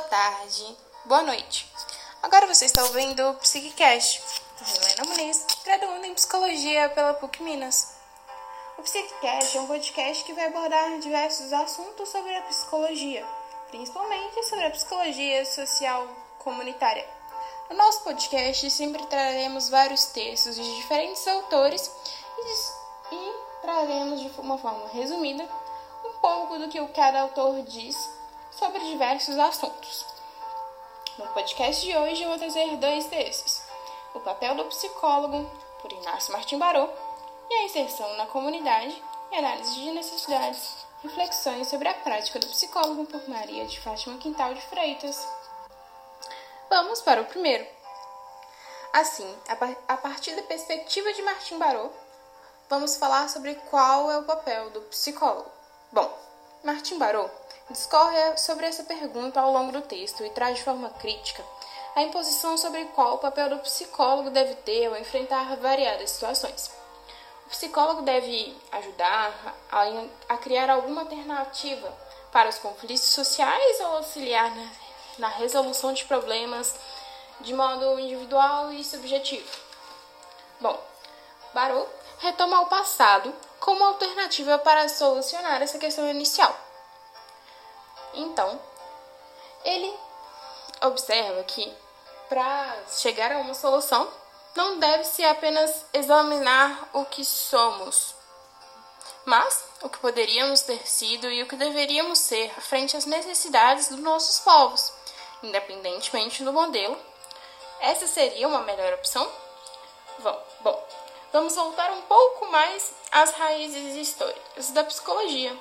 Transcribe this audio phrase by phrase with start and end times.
[0.00, 1.70] tarde, boa noite.
[2.22, 4.22] Agora você está ouvindo o Psiquicast,
[4.66, 7.96] Helena Muniz, graduando em Psicologia pela PUC Minas.
[8.78, 13.26] O Psiquicast é um podcast que vai abordar diversos assuntos sobre a psicologia,
[13.68, 16.08] principalmente sobre a psicologia social
[16.38, 17.06] comunitária.
[17.68, 21.92] No nosso podcast sempre traremos vários textos de diferentes autores
[22.38, 25.46] e, e traremos de uma forma resumida
[26.06, 28.09] um pouco do que cada autor diz
[28.60, 30.04] sobre diversos assuntos.
[31.16, 33.62] No podcast de hoje eu vou trazer dois textos:
[34.14, 35.50] O papel do psicólogo,
[35.80, 36.86] por Inácio Martim Barô,
[37.48, 39.02] e a inserção na comunidade
[39.32, 44.52] e análise de necessidades, reflexões sobre a prática do psicólogo por Maria de Fátima Quintal
[44.52, 45.26] de Freitas.
[46.68, 47.66] Vamos para o primeiro.
[48.92, 49.38] Assim,
[49.88, 51.88] a partir da perspectiva de Martim Barô,
[52.68, 55.50] vamos falar sobre qual é o papel do psicólogo.
[55.90, 56.12] Bom,
[56.62, 57.30] Martim Barô
[57.70, 61.44] discorre sobre essa pergunta ao longo do texto e traz de forma crítica
[61.94, 66.70] a imposição sobre qual o papel do psicólogo deve ter ao enfrentar variadas situações.
[67.46, 69.32] O psicólogo deve ajudar
[70.28, 71.92] a, criar alguma alternativa
[72.30, 74.52] para os conflitos sociais ou auxiliar
[75.18, 76.74] na, resolução de problemas
[77.40, 79.50] de modo individual e subjetivo.
[80.60, 80.78] Bom,
[81.52, 81.86] Barô
[82.18, 86.69] retoma o passado como alternativa para solucionar essa questão inicial.
[88.14, 88.60] Então,
[89.64, 89.94] ele
[90.82, 91.72] observa que
[92.28, 94.10] para chegar a uma solução
[94.54, 98.14] não deve-se apenas examinar o que somos,
[99.24, 104.00] mas o que poderíamos ter sido e o que deveríamos ser frente às necessidades dos
[104.00, 104.92] nossos povos,
[105.42, 106.98] independentemente do modelo.
[107.80, 109.30] Essa seria uma melhor opção?
[110.18, 110.86] Bom, bom
[111.32, 115.56] vamos voltar um pouco mais às raízes históricas da psicologia.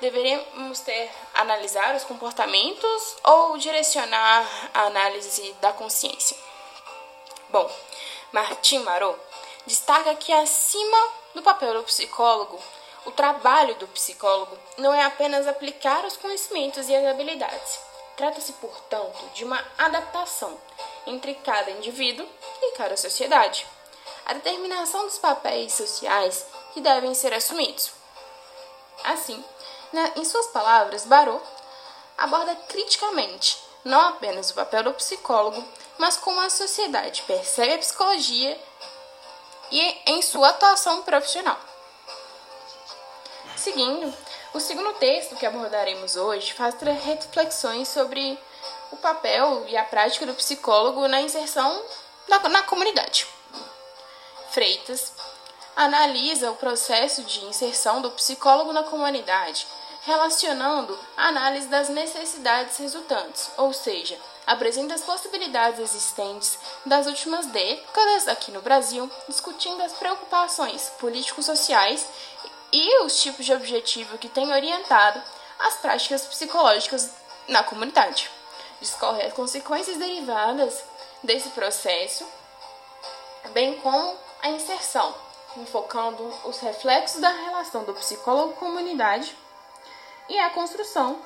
[0.00, 6.36] Deveríamos ter analisar os comportamentos ou direcionar a análise da consciência?
[7.48, 7.70] Bom,
[8.30, 9.18] Martin Marot
[9.66, 12.60] destaca que acima do papel do psicólogo,
[13.06, 17.78] o trabalho do psicólogo não é apenas aplicar os conhecimentos e as habilidades.
[18.16, 20.58] Trata-se, portanto, de uma adaptação
[21.06, 22.28] entre cada indivíduo
[22.60, 23.66] e cada sociedade.
[24.26, 26.44] A determinação dos papéis sociais
[26.74, 27.92] que devem ser assumidos.
[29.04, 29.42] Assim,
[29.92, 31.42] na, em suas palavras, Barot
[32.16, 35.64] aborda criticamente não apenas o papel do psicólogo,
[35.96, 38.60] mas como a sociedade percebe a psicologia
[39.70, 41.58] e em sua atuação profissional.
[43.56, 44.12] Seguindo,
[44.54, 48.38] o segundo texto que abordaremos hoje faz reflexões sobre
[48.90, 51.82] o papel e a prática do psicólogo na inserção
[52.28, 53.26] na, na comunidade.
[54.50, 55.12] Freitas
[55.76, 59.66] analisa o processo de inserção do psicólogo na comunidade,
[60.08, 68.26] relacionando a análise das necessidades resultantes, ou seja, apresenta as possibilidades existentes das últimas décadas
[68.26, 72.08] aqui no Brasil, discutindo as preocupações político-sociais
[72.72, 75.22] e os tipos de objetivo que têm orientado
[75.58, 77.10] as práticas psicológicas
[77.46, 78.30] na comunidade.
[78.80, 80.84] Discorre as consequências derivadas
[81.22, 82.26] desse processo,
[83.52, 85.14] bem como a inserção
[85.58, 89.36] enfocando os reflexos da relação do psicólogo-comunidade
[90.28, 91.18] e a construção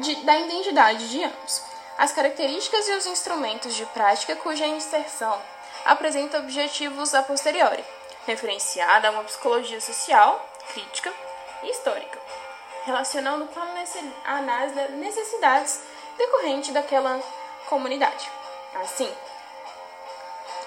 [0.00, 1.62] de, da identidade de ambos.
[1.96, 5.40] As características e os instrumentos de prática cuja inserção
[5.84, 7.84] apresenta objetivos a posteriori,
[8.26, 11.12] referenciada a uma psicologia social, crítica
[11.62, 12.18] e histórica,
[12.84, 15.80] relacionando com a análise das necessidades
[16.16, 17.20] decorrentes daquela
[17.66, 18.30] comunidade.
[18.82, 19.12] Assim,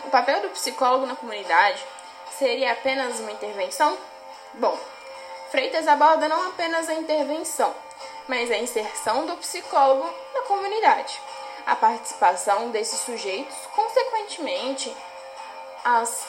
[0.06, 1.84] o papel do psicólogo na comunidade
[2.38, 3.98] seria apenas uma intervenção?
[4.54, 4.78] Bom,
[5.50, 7.74] Freitas aborda não apenas a intervenção,
[8.28, 11.22] mas a inserção do psicólogo na comunidade,
[11.66, 14.96] a participação desses sujeitos, consequentemente,
[15.86, 16.28] as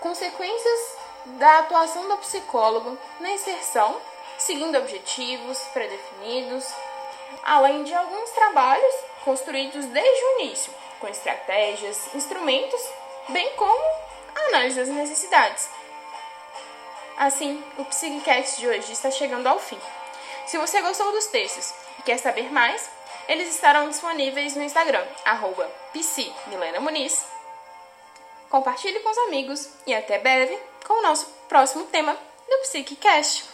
[0.00, 3.96] consequências da atuação do psicólogo na inserção,
[4.36, 6.66] seguindo objetivos pré-definidos,
[7.42, 8.94] além de alguns trabalhos
[9.24, 12.80] construídos desde o início, com estratégias, instrumentos,
[13.30, 13.82] bem como
[14.48, 15.79] análise das necessidades.
[17.20, 19.78] Assim, o Psiquicast de hoje está chegando ao fim.
[20.46, 22.88] Se você gostou dos textos e quer saber mais,
[23.28, 25.70] eles estarão disponíveis no Instagram, arroba
[26.80, 27.26] Muniz.
[28.48, 32.16] Compartilhe com os amigos e até breve com o nosso próximo tema
[32.48, 33.49] do Psiquicast.